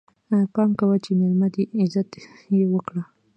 پام 0.53 0.69
کوه 0.79 0.95
چې 1.03 1.11
ميلمه 1.19 1.47
دی، 1.53 1.63
عزت 1.81 2.09
يې 2.57 2.65
وکړه! 2.73 3.03